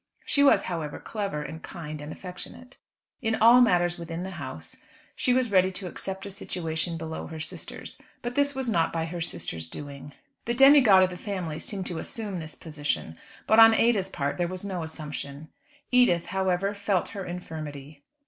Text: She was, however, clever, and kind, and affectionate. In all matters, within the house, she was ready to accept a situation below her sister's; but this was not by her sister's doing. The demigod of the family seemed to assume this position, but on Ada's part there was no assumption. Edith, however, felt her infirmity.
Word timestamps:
She 0.25 0.41
was, 0.41 0.63
however, 0.63 0.97
clever, 0.99 1.43
and 1.43 1.61
kind, 1.61 2.01
and 2.01 2.11
affectionate. 2.11 2.79
In 3.21 3.35
all 3.35 3.61
matters, 3.61 3.99
within 3.99 4.23
the 4.23 4.31
house, 4.31 4.77
she 5.15 5.31
was 5.31 5.51
ready 5.51 5.71
to 5.73 5.85
accept 5.85 6.25
a 6.25 6.31
situation 6.31 6.97
below 6.97 7.27
her 7.27 7.39
sister's; 7.39 8.01
but 8.23 8.33
this 8.33 8.55
was 8.55 8.67
not 8.67 8.91
by 8.91 9.05
her 9.05 9.21
sister's 9.21 9.69
doing. 9.69 10.13
The 10.45 10.55
demigod 10.55 11.03
of 11.03 11.11
the 11.11 11.17
family 11.17 11.59
seemed 11.59 11.85
to 11.85 11.99
assume 11.99 12.39
this 12.39 12.55
position, 12.55 13.15
but 13.45 13.59
on 13.59 13.75
Ada's 13.75 14.09
part 14.09 14.39
there 14.39 14.47
was 14.47 14.65
no 14.65 14.81
assumption. 14.81 15.49
Edith, 15.91 16.25
however, 16.33 16.73
felt 16.73 17.09
her 17.09 17.23
infirmity. 17.23 18.01